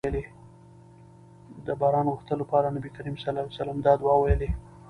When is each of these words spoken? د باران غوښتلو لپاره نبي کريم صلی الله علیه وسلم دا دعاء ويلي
د 1.65 1.67
باران 1.81 2.05
غوښتلو 2.13 2.41
لپاره 2.43 2.73
نبي 2.75 2.89
کريم 2.97 3.15
صلی 3.19 3.29
الله 3.31 3.43
علیه 3.43 3.55
وسلم 3.59 3.77
دا 3.81 3.93
دعاء 4.01 4.19
ويلي 4.21 4.49